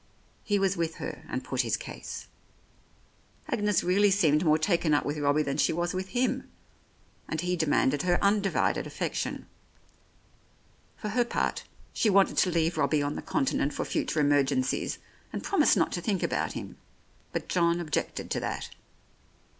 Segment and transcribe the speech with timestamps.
[0.43, 2.25] He was with her and put his case.
[3.47, 6.49] Agnes really seemed more taken up with Robbie than she was with him,
[7.29, 9.45] and he demanded her undivided affection.
[10.97, 14.97] For her part, she wanted to leave Robbie on the Con tinent for future emergencies,
[15.31, 16.77] and promised not to think about him,
[17.31, 18.71] but John objected to that.